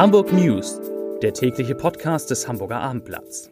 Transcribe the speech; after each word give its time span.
Hamburg 0.00 0.32
News, 0.32 0.80
der 1.20 1.34
tägliche 1.34 1.74
Podcast 1.74 2.30
des 2.30 2.48
Hamburger 2.48 2.80
Abendblatts. 2.80 3.50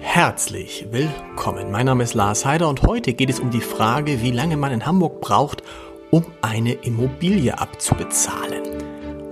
Herzlich 0.00 0.88
willkommen. 0.90 1.70
Mein 1.70 1.86
Name 1.86 2.04
ist 2.04 2.12
Lars 2.12 2.44
Heider 2.44 2.68
und 2.68 2.82
heute 2.82 3.14
geht 3.14 3.30
es 3.30 3.40
um 3.40 3.48
die 3.48 3.62
Frage, 3.62 4.20
wie 4.20 4.30
lange 4.30 4.58
man 4.58 4.72
in 4.72 4.84
Hamburg 4.84 5.22
braucht, 5.22 5.62
um 6.10 6.26
eine 6.42 6.74
Immobilie 6.74 7.58
abzubezahlen. 7.58 8.62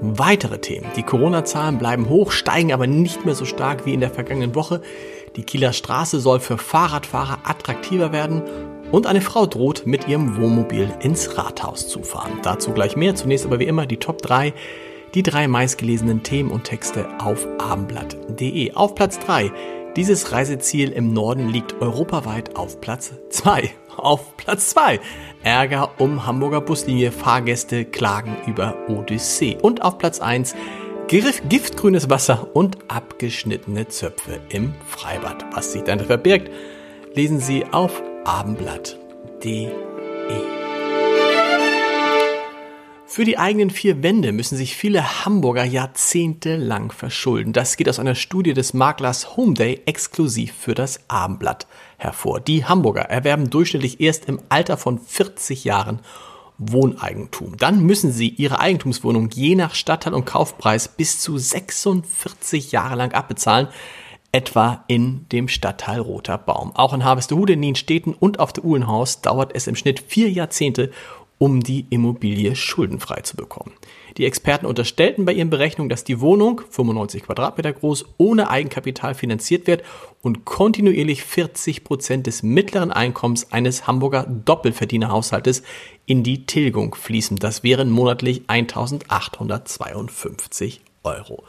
Weitere 0.01 0.59
Themen. 0.59 0.87
Die 0.97 1.03
Corona-Zahlen 1.03 1.77
bleiben 1.77 2.09
hoch, 2.09 2.33
steigen 2.33 2.73
aber 2.73 2.87
nicht 2.87 3.27
mehr 3.27 3.35
so 3.35 3.45
stark 3.45 3.85
wie 3.85 3.93
in 3.93 4.01
der 4.01 4.11
vergangenen 4.11 4.55
Woche. 4.55 4.81
Die 5.37 5.45
Kieler 5.45 5.75
Straße 5.75 6.19
soll 6.19 6.41
für 6.41 6.57
Fahrradfahrer 6.57 7.41
attraktiver 7.45 8.11
werden 8.11 8.43
und 8.91 9.07
eine 9.07 9.21
Frau 9.21 9.47
droht 9.47 9.87
mit 9.87 10.09
ihrem 10.09 10.37
Wohnmobil 10.37 10.91
ins 11.01 11.37
Rathaus 11.37 11.89
zu 11.89 12.03
fahren. 12.03 12.39
Dazu 12.43 12.73
gleich 12.73 12.97
mehr. 12.97 13.15
Zunächst 13.15 13.45
aber 13.45 13.59
wie 13.59 13.67
immer 13.67 13.85
die 13.87 13.99
Top 13.99 14.23
3, 14.23 14.55
die 15.15 15.23
drei 15.23 15.47
meistgelesenen 15.47 16.23
Themen 16.23 16.51
und 16.51 16.65
Texte 16.65 17.07
auf 17.19 17.47
abendblatt.de. 17.59 18.73
Auf 18.73 18.95
Platz 18.95 19.19
3. 19.19 19.53
Dieses 19.97 20.33
Reiseziel 20.33 20.91
im 20.91 21.13
Norden 21.13 21.49
liegt 21.49 21.81
europaweit 21.81 22.57
auf 22.57 22.81
Platz 22.81 23.13
2. 23.31 23.71
Auf 23.97 24.37
Platz 24.37 24.69
2 24.71 25.01
Ärger 25.43 25.89
um 25.97 26.27
Hamburger 26.27 26.61
Buslinie, 26.61 27.11
Fahrgäste 27.11 27.87
klagen 27.87 28.37
über 28.47 28.77
Odyssee. 28.89 29.57
Und 29.63 29.83
auf 29.83 29.97
Platz 29.97 30.21
1 30.21 30.55
giftgrünes 31.09 32.11
Wasser 32.11 32.49
und 32.55 32.79
abgeschnittene 32.89 33.87
Zöpfe 33.87 34.41
im 34.49 34.75
Freibad. 34.89 35.45
Was 35.55 35.73
sich 35.73 35.83
dahinter 35.83 36.07
verbirgt, 36.07 36.51
lesen 37.15 37.39
Sie 37.39 37.65
auf 37.71 38.03
abendblatt.de. 38.25 39.69
Für 43.07 43.25
die 43.25 43.39
eigenen 43.39 43.71
vier 43.71 44.03
Wände 44.03 44.33
müssen 44.33 44.57
sich 44.57 44.75
viele 44.75 45.25
Hamburger 45.25 45.65
jahrzehntelang 45.65 46.91
verschulden. 46.91 47.53
Das 47.53 47.77
geht 47.77 47.89
aus 47.89 48.01
einer 48.01 48.17
Studie 48.17 48.53
des 48.53 48.75
Maklers 48.75 49.37
Homeday 49.37 49.83
exklusiv 49.87 50.53
für 50.53 50.75
das 50.75 50.99
Abendblatt 51.07 51.69
hervor. 51.99 52.41
Die 52.41 52.65
Hamburger 52.65 53.03
erwerben 53.03 53.49
durchschnittlich 53.49 54.01
erst 54.01 54.29
im 54.29 54.41
Alter 54.49 54.77
von 54.77 54.99
40 54.99 55.63
Jahren 55.63 56.01
Wohneigentum. 56.59 57.57
Dann 57.57 57.81
müssen 57.81 58.13
sie 58.13 58.29
ihre 58.29 58.61
Eigentumswohnung 58.61 59.31
je 59.31 59.55
nach 59.55 59.75
Stadtteil 59.75 60.15
und 60.15 60.25
Kaufpreis 60.25 60.89
bis 60.89 61.21
zu 61.21 61.39
46 61.39 62.73
Jahre 62.73 62.97
lang 62.97 63.13
abbezahlen 63.13 63.69
etwa 64.33 64.85
in 64.87 65.27
dem 65.33 65.49
Stadtteil 65.49 66.01
Roter 66.01 66.37
Baum. 66.37 66.77
Auch 66.77 66.93
in 66.93 67.05
Harvestehude, 67.05 67.57
Nienstädten 67.57 68.13
und 68.13 68.39
auf 68.39 68.53
der 68.53 68.65
Uhlenhaus 68.65 69.23
dauert 69.23 69.55
es 69.55 69.67
im 69.67 69.77
Schnitt 69.77 70.01
vier 70.01 70.31
Jahrzehnte, 70.31 70.91
um 71.39 71.63
die 71.63 71.87
Immobilie 71.91 72.57
schuldenfrei 72.57 73.21
zu 73.21 73.37
bekommen. 73.37 73.75
Die 74.17 74.25
Experten 74.25 74.67
unterstellten 74.67 75.27
bei 75.27 75.35
ihren 75.35 75.51
Berechnungen, 75.51 75.91
dass 75.91 76.05
die 76.05 76.21
Wohnung, 76.21 76.63
95 76.71 77.25
Quadratmeter 77.25 77.75
groß, 77.75 78.07
ohne 78.17 78.49
Eigenkapital 78.49 79.15
finanziert 79.15 79.67
wird 79.67 79.83
und 80.23 80.47
kontinuierlich 80.47 81.25
40 81.25 81.85
Prozent 81.85 82.27
des 82.27 82.43
mittleren 82.43 82.91
Einkommens 82.91 83.53
eines 83.53 83.87
Hamburger 83.87 84.27
Doppelverdienerhaushaltes 84.27 85.63
in 86.07 86.23
die 86.23 86.47
Tilgung 86.47 86.95
fließen. 86.95 87.37
Das 87.37 87.63
wären 87.63 87.91
monatlich 87.91 88.45
1852 88.47 90.81
Euro. 91.03 91.45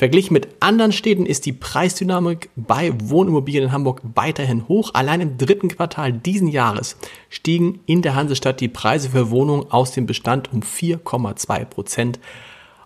Verglichen 0.00 0.32
mit 0.32 0.48
anderen 0.60 0.92
Städten 0.92 1.26
ist 1.26 1.44
die 1.44 1.52
Preisdynamik 1.52 2.48
bei 2.56 2.90
Wohnimmobilien 3.02 3.64
in 3.64 3.72
Hamburg 3.72 4.00
weiterhin 4.14 4.66
hoch. 4.66 4.92
Allein 4.94 5.20
im 5.20 5.36
dritten 5.36 5.68
Quartal 5.68 6.10
diesen 6.10 6.48
Jahres 6.48 6.96
stiegen 7.28 7.80
in 7.84 8.00
der 8.00 8.14
Hansestadt 8.14 8.62
die 8.62 8.68
Preise 8.68 9.10
für 9.10 9.28
Wohnungen 9.28 9.70
aus 9.70 9.92
dem 9.92 10.06
Bestand 10.06 10.54
um 10.54 10.60
4,2 10.62 11.66
Prozent. 11.66 12.18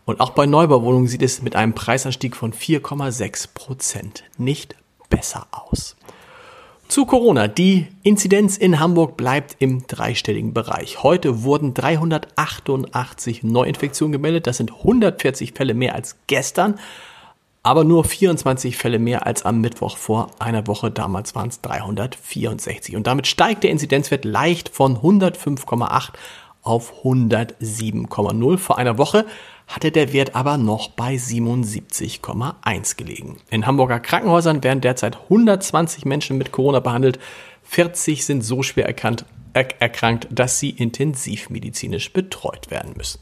Und 0.05 0.19
auch 0.19 0.31
bei 0.31 0.47
Neubauwohnungen 0.47 1.07
sieht 1.07 1.23
es 1.23 1.41
mit 1.41 1.55
einem 1.55 1.73
Preisanstieg 1.73 2.35
von 2.35 2.53
4,6 2.53 3.55
Prozent 3.55 4.25
nicht 4.37 4.75
besser 5.09 5.47
aus. 5.53 5.95
Zu 6.89 7.07
Corona. 7.07 7.49
Die 7.49 7.89
Inzidenz 8.03 8.57
in 8.57 8.79
Hamburg 8.79 9.17
bleibt 9.17 9.57
im 9.59 9.87
dreistelligen 9.87 10.53
Bereich. 10.53 11.03
Heute 11.03 11.43
wurden 11.43 11.75
388 11.75 13.43
Neuinfektionen 13.43 14.13
gemeldet. 14.13 14.47
Das 14.47 14.59
sind 14.59 14.71
140 14.71 15.55
Fälle 15.55 15.75
mehr 15.75 15.95
als 15.95 16.17
gestern, 16.27 16.79
aber 17.63 17.85
nur 17.85 18.05
24 18.05 18.77
Fälle 18.77 18.99
mehr 18.99 19.27
als 19.27 19.45
am 19.45 19.61
Mittwoch 19.61 19.97
vor 19.97 20.31
einer 20.39 20.67
Woche. 20.67 20.91
Damals 20.91 21.35
waren 21.35 21.49
es 21.49 21.63
364. 21.63 22.95
Und 22.95 23.07
damit 23.07 23.27
steigt 23.27 23.65
der 23.65 23.71
Inzidenzwert 23.71 24.25
leicht 24.25 24.69
von 24.69 24.99
105,8 24.99 26.11
auf 26.65 27.05
107,0. 27.05 28.59
Vor 28.59 28.79
einer 28.79 28.99
Woche 28.99 29.27
hatte 29.67 29.91
der 29.91 30.13
Wert 30.13 30.35
aber 30.35 30.59
noch 30.59 30.89
bei 30.89 31.15
77,1 31.15 32.97
gelegen. 32.97 33.39
In 33.51 33.67
Hamburger 33.67 34.01
Krankenhäusern 34.01 34.63
werden 34.63 34.81
derzeit 34.81 35.17
120 35.23 36.05
Menschen 36.05 36.37
mit 36.37 36.53
Corona 36.53 36.81
behandelt. 36.81 37.19
40 37.65 38.25
sind 38.25 38.43
so 38.43 38.63
schwer 38.63 38.87
erkannt, 38.87 39.25
er 39.53 39.81
erkrankt, 39.81 40.27
dass 40.31 40.59
sie 40.59 40.71
intensivmedizinisch 40.71 42.13
betreut 42.13 42.71
werden 42.71 42.95
müssen. 42.97 43.21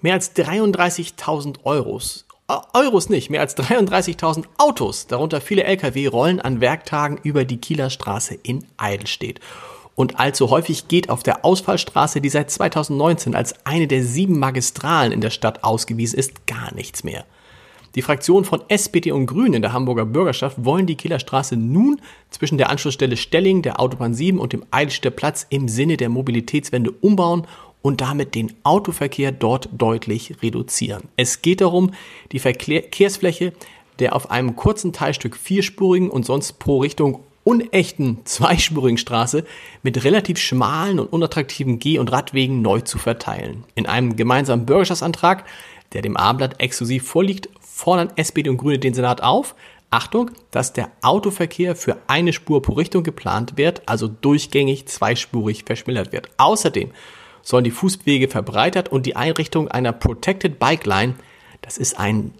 Mehr 0.00 0.14
als 0.14 0.34
33.000 0.34 1.58
Euros, 1.62 2.26
äh, 2.48 2.54
Euros 2.74 3.08
nicht, 3.08 3.30
mehr 3.30 3.40
als 3.40 3.56
33.000 3.56 4.46
Autos, 4.58 5.06
darunter 5.06 5.40
viele 5.40 5.62
Lkw, 5.62 6.08
rollen 6.08 6.40
an 6.40 6.60
Werktagen 6.60 7.20
über 7.22 7.44
die 7.44 7.58
Kieler 7.58 7.90
Straße 7.90 8.34
in 8.34 8.66
Eidelstedt 8.76 9.38
und 9.94 10.18
allzu 10.18 10.50
häufig 10.50 10.88
geht 10.88 11.10
auf 11.10 11.22
der 11.22 11.44
Ausfallstraße, 11.44 12.20
die 12.20 12.28
seit 12.28 12.50
2019 12.50 13.34
als 13.34 13.54
eine 13.66 13.86
der 13.86 14.02
sieben 14.02 14.38
Magistralen 14.38 15.12
in 15.12 15.20
der 15.20 15.30
Stadt 15.30 15.64
ausgewiesen 15.64 16.18
ist, 16.18 16.46
gar 16.46 16.74
nichts 16.74 17.04
mehr. 17.04 17.24
Die 17.94 18.02
Fraktionen 18.02 18.46
von 18.46 18.62
SPD 18.68 19.12
und 19.12 19.26
Grünen 19.26 19.54
in 19.54 19.62
der 19.62 19.74
Hamburger 19.74 20.06
Bürgerschaft 20.06 20.64
wollen 20.64 20.86
die 20.86 20.94
Killerstraße 20.94 21.56
nun 21.56 22.00
zwischen 22.30 22.56
der 22.56 22.70
Anschlussstelle 22.70 23.18
Stelling, 23.18 23.60
der 23.60 23.80
Autobahn 23.80 24.14
7 24.14 24.38
und 24.38 24.54
dem 24.54 24.64
Eidelstädter 24.70 25.10
Platz 25.10 25.46
im 25.50 25.68
Sinne 25.68 25.98
der 25.98 26.08
Mobilitätswende 26.08 26.90
umbauen 26.90 27.46
und 27.82 28.00
damit 28.00 28.34
den 28.34 28.54
Autoverkehr 28.62 29.30
dort 29.30 29.68
deutlich 29.72 30.42
reduzieren. 30.42 31.02
Es 31.16 31.42
geht 31.42 31.60
darum, 31.60 31.90
die 32.30 32.38
Verkehrsfläche 32.38 33.52
der 33.98 34.16
auf 34.16 34.30
einem 34.30 34.56
kurzen 34.56 34.92
Teilstück 34.92 35.36
vierspurigen 35.36 36.10
und 36.10 36.24
sonst 36.24 36.58
pro 36.58 36.78
Richtung 36.78 37.20
unechten 37.44 38.18
zweispurigen 38.24 38.98
Straße 38.98 39.44
mit 39.82 40.04
relativ 40.04 40.38
schmalen 40.38 40.98
und 40.98 41.12
unattraktiven 41.12 41.78
Geh- 41.78 41.98
und 41.98 42.12
Radwegen 42.12 42.62
neu 42.62 42.80
zu 42.80 42.98
verteilen. 42.98 43.64
In 43.74 43.86
einem 43.86 44.16
gemeinsamen 44.16 44.66
Bürgerschaftsantrag, 44.66 45.44
der 45.92 46.02
dem 46.02 46.16
A-Blatt 46.16 46.60
exklusiv 46.60 47.06
vorliegt, 47.06 47.48
fordern 47.60 48.12
SPD 48.16 48.48
und 48.48 48.58
Grüne 48.58 48.78
den 48.78 48.94
Senat 48.94 49.22
auf, 49.22 49.54
Achtung, 49.90 50.30
dass 50.50 50.72
der 50.72 50.90
Autoverkehr 51.02 51.76
für 51.76 51.98
eine 52.06 52.32
Spur 52.32 52.62
pro 52.62 52.74
Richtung 52.74 53.02
geplant 53.02 53.58
wird, 53.58 53.82
also 53.86 54.08
durchgängig 54.08 54.86
zweispurig 54.86 55.64
verschmälert 55.66 56.12
wird. 56.12 56.30
Außerdem 56.38 56.92
sollen 57.42 57.64
die 57.64 57.70
Fußwege 57.70 58.28
verbreitert 58.28 58.90
und 58.90 59.04
die 59.04 59.16
Einrichtung 59.16 59.68
einer 59.68 59.92
Protected 59.92 60.58
Bike 60.58 60.86
Line, 60.86 61.14
das 61.60 61.76
ist 61.76 61.98
ein 61.98 62.32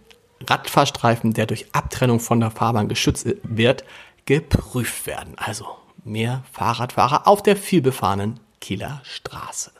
Radfahrstreifen, 0.48 1.34
der 1.34 1.46
durch 1.46 1.66
Abtrennung 1.72 2.20
von 2.20 2.40
der 2.40 2.50
Fahrbahn 2.50 2.88
geschützt 2.88 3.26
wird, 3.42 3.84
geprüft 4.26 5.06
werden. 5.06 5.34
Also 5.36 5.66
mehr 6.04 6.44
Fahrradfahrer 6.52 7.26
auf 7.26 7.42
der 7.42 7.56
vielbefahrenen 7.56 8.40
Kieler 8.60 9.00
Straße. 9.04 9.72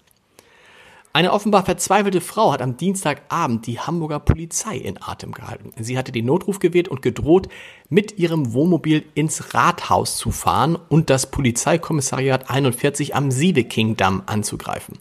Eine 1.15 1.33
offenbar 1.35 1.67
verzweifelte 1.67 2.23
Frau 2.23 2.53
hat 2.53 2.63
am 2.63 2.79
Dienstagabend 2.79 3.67
die 3.67 3.79
Hamburger 3.79 4.19
Polizei 4.19 4.79
in 4.79 4.97
Atem 5.03 5.33
gehalten. 5.33 5.73
Sie 5.79 5.99
hatte 5.99 6.11
den 6.11 6.25
Notruf 6.25 6.59
gewählt 6.59 6.89
und 6.89 7.03
gedroht, 7.03 7.49
mit 7.91 8.19
ihrem 8.19 8.55
Wohnmobil 8.55 9.05
ins 9.15 9.53
Rathaus 9.53 10.17
zu 10.17 10.31
fahren 10.31 10.79
und 10.89 11.11
das 11.11 11.31
Polizeikommissariat 11.31 12.49
41 12.49 13.15
am 13.15 13.31
Sievekingdamm 13.31 14.23
anzugreifen. 14.25 14.99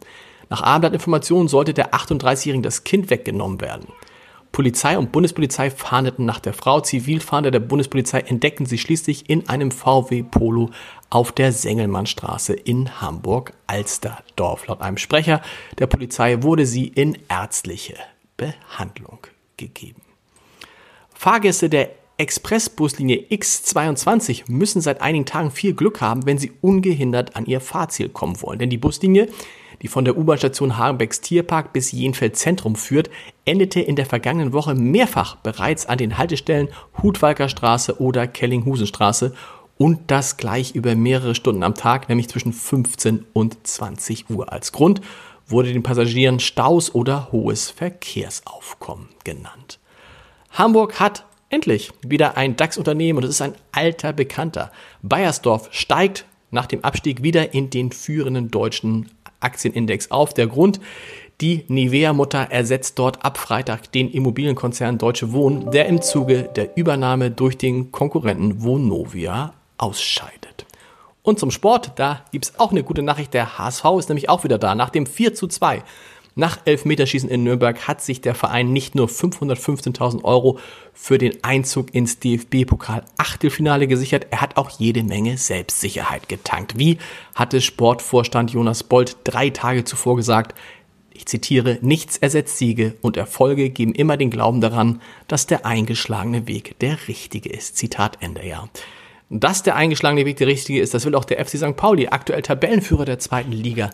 Nach 0.49 0.61
Abendblattinformationen 0.61 1.47
sollte 1.47 1.73
der 1.73 1.94
38-Jährigen 1.94 2.63
das 2.63 2.83
Kind 2.83 3.09
weggenommen 3.09 3.61
werden. 3.61 3.87
Polizei 4.51 4.98
und 4.98 5.12
Bundespolizei 5.12 5.71
fahndeten 5.71 6.25
nach 6.25 6.39
der 6.39 6.53
Frau. 6.53 6.81
Zivilfahnder 6.81 7.51
der 7.51 7.62
Bundespolizei 7.62 8.19
entdeckten 8.19 8.65
sie 8.65 8.77
schließlich 8.77 9.30
in 9.30 9.48
einem 9.48 9.71
VW 9.71 10.24
Polo 10.24 10.71
auf 11.09 11.31
der 11.31 11.53
Sengelmannstraße 11.53 12.53
in 12.53 13.01
Hamburg-Alsterdorf. 13.01 14.68
Laut 14.68 14.81
einem 14.81 14.98
Sprecher 14.98 15.42
der 15.80 15.88
Polizei 15.88 16.44
wurde 16.44 16.65
sie 16.65 16.88
in 16.88 17.18
ärztliche 17.30 17.95
Behandlung 18.36 19.19
gegeben. 19.56 20.01
Fahrgäste 21.13 21.69
der 21.69 21.89
Expressbuslinie 22.18 23.27
X22 23.31 24.44
müssen 24.47 24.81
seit 24.81 25.01
einigen 25.01 25.25
Tagen 25.25 25.50
viel 25.50 25.74
Glück 25.74 26.01
haben, 26.01 26.25
wenn 26.25 26.38
sie 26.38 26.51
ungehindert 26.62 27.36
an 27.36 27.45
ihr 27.45 27.62
Fahrziel 27.62 28.09
kommen 28.09 28.42
wollen. 28.42 28.59
Denn 28.59 28.69
die 28.69 28.77
Buslinie 28.77 29.27
die 29.81 29.88
von 29.88 30.06
der 30.06 30.18
U-Bahn-Station 30.18 30.77
Hagenbecks 30.77 31.21
Tierpark 31.21 31.74
bis 31.74 31.92
Jenfeld 31.92 32.36
Zentrum 32.36 32.75
führt, 32.75 33.09
endete 33.45 33.79
in 33.79 33.95
der 33.95 34.05
vergangenen 34.05 34.53
Woche 34.53 34.75
mehrfach 34.75 35.35
bereits 35.38 35.85
an 35.85 35.97
den 35.97 36.17
Haltestellen 36.17 36.69
Hutwalker 37.01 37.49
Straße 37.49 37.99
oder 37.99 38.27
Kellinghusenstraße 38.27 39.33
und 39.77 40.11
das 40.11 40.38
gleich 40.38 40.75
über 40.75 40.95
mehrere 40.95 41.33
Stunden 41.33 41.63
am 41.63 41.73
Tag, 41.73 42.07
nämlich 42.07 42.29
zwischen 42.29 42.53
15 42.53 43.25
und 43.33 43.65
20 43.65 44.29
Uhr. 44.29 44.51
Als 44.51 44.71
Grund 44.71 45.01
wurde 45.47 45.73
den 45.73 45.83
Passagieren 45.83 46.39
Staus 46.39 46.93
oder 46.93 47.31
hohes 47.31 47.71
Verkehrsaufkommen 47.71 49.09
genannt. 49.23 49.79
Hamburg 50.51 50.99
hat 50.99 51.25
endlich 51.49 51.91
wieder 52.05 52.37
ein 52.37 52.55
DAX-Unternehmen 52.55 53.17
und 53.17 53.23
es 53.23 53.31
ist 53.31 53.41
ein 53.41 53.55
alter 53.71 54.13
Bekannter. 54.13 54.71
Bayersdorf 55.01 55.69
steigt 55.71 56.25
nach 56.51 56.65
dem 56.65 56.83
Abstieg 56.83 57.23
wieder 57.23 57.53
in 57.53 57.69
den 57.69 57.91
führenden 57.91 58.51
deutschen 58.51 59.09
Aktienindex 59.39 60.11
auf. 60.11 60.33
Der 60.33 60.47
Grund, 60.47 60.79
die 61.41 61.65
Nivea-Mutter 61.67 62.47
ersetzt 62.51 62.99
dort 62.99 63.25
ab 63.25 63.38
Freitag 63.38 63.91
den 63.91 64.11
Immobilienkonzern 64.11 64.97
Deutsche 64.97 65.31
Wohnen, 65.31 65.71
der 65.71 65.88
im 65.88 66.01
Zuge 66.01 66.49
der 66.55 66.77
Übernahme 66.77 67.31
durch 67.31 67.57
den 67.57 67.91
Konkurrenten 67.91 68.63
Vonovia 68.63 69.53
ausscheidet. 69.77 70.65
Und 71.23 71.39
zum 71.39 71.51
Sport, 71.51 71.93
da 71.95 72.23
gibt 72.31 72.45
es 72.45 72.59
auch 72.59 72.71
eine 72.71 72.83
gute 72.83 73.01
Nachricht. 73.01 73.33
Der 73.33 73.57
HSV 73.57 73.85
ist 73.97 74.09
nämlich 74.09 74.29
auch 74.29 74.43
wieder 74.43 74.57
da. 74.57 74.75
Nach 74.75 74.89
dem 74.89 75.05
4 75.05 75.33
zu 75.33 75.47
2 75.47 75.83
nach 76.33 76.59
Elfmeterschießen 76.63 77.29
in 77.29 77.44
Nürnberg 77.44 77.87
hat 77.89 78.01
sich 78.01 78.21
der 78.21 78.35
Verein 78.35 78.71
nicht 78.71 78.95
nur 78.95 79.07
515.000 79.07 80.23
Euro 80.23 80.59
für 80.94 81.17
den 81.17 81.44
Einzug 81.44 81.94
ins 81.94 82.19
DFB-Pokal-Achtelfinale 82.19 83.85
gesichert, 83.87 84.27
er 84.31 84.39
hat 84.39 84.55
auch 84.55 84.69
jede 84.69 85.03
Menge 85.03 85.37
Selbstsicherheit 85.37 86.29
getankt. 86.29 86.77
Wie 86.77 86.99
hatte 87.35 87.59
Sportvorstand 87.59 88.51
Jonas 88.51 88.83
Bold 88.83 89.17
drei 89.25 89.49
Tage 89.49 89.83
zuvor 89.83 90.15
gesagt, 90.15 90.57
ich 91.13 91.25
zitiere, 91.25 91.77
nichts 91.81 92.17
ersetzt 92.17 92.57
Siege 92.57 92.95
und 93.01 93.17
Erfolge 93.17 93.69
geben 93.69 93.93
immer 93.93 94.17
den 94.17 94.29
Glauben 94.29 94.61
daran, 94.61 95.01
dass 95.27 95.47
der 95.47 95.65
eingeschlagene 95.65 96.47
Weg 96.47 96.79
der 96.79 97.07
richtige 97.07 97.49
ist. 97.49 97.77
Zitat 97.77 98.17
Ende, 98.21 98.45
ja. 98.45 98.67
Dass 99.29 99.63
der 99.63 99.75
eingeschlagene 99.75 100.25
Weg 100.25 100.37
der 100.37 100.47
richtige 100.47 100.81
ist, 100.81 100.93
das 100.93 101.05
will 101.05 101.15
auch 101.15 101.25
der 101.25 101.43
FC 101.43 101.57
St. 101.57 101.75
Pauli, 101.75 102.07
aktuell 102.07 102.41
Tabellenführer 102.41 103.05
der 103.05 103.19
zweiten 103.19 103.51
Liga, 103.51 103.91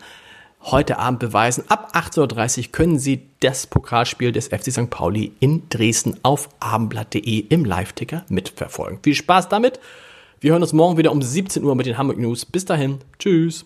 heute 0.63 0.97
Abend 0.97 1.19
beweisen. 1.19 1.63
Ab 1.67 1.91
18.30 1.93 2.57
Uhr 2.57 2.71
können 2.71 2.99
Sie 2.99 3.21
das 3.39 3.67
Pokalspiel 3.67 4.31
des 4.31 4.47
FC 4.47 4.71
St. 4.71 4.89
Pauli 4.89 5.33
in 5.39 5.69
Dresden 5.69 6.19
auf 6.23 6.49
abendblatt.de 6.59 7.39
im 7.49 7.65
Live-Ticker 7.65 8.25
mitverfolgen. 8.29 8.99
Viel 9.03 9.15
Spaß 9.15 9.49
damit. 9.49 9.79
Wir 10.39 10.51
hören 10.51 10.61
uns 10.61 10.73
morgen 10.73 10.97
wieder 10.97 11.11
um 11.11 11.21
17 11.21 11.63
Uhr 11.63 11.75
mit 11.75 11.85
den 11.85 11.97
Hamburg 11.97 12.19
News. 12.19 12.45
Bis 12.45 12.65
dahin. 12.65 12.99
Tschüss. 13.17 13.65